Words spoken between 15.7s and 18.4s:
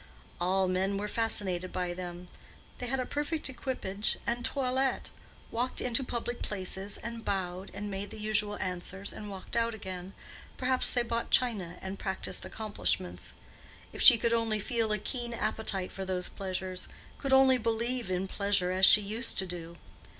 for those pleasures—could only believe in